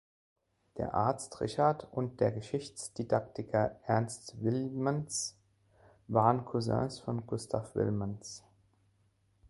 Der 0.79 0.95
Arzt 0.95 1.41
Richard 1.41 1.87
und 1.91 2.21
der 2.21 2.31
Geschichtsdidaktiker 2.31 3.79
Ernst 3.85 4.41
Wilmanns 4.41 5.37
waren 6.07 6.43
Cousins 6.43 6.97
von 6.99 7.27
Gustav 7.27 7.75
Wilmanns. 7.75 8.43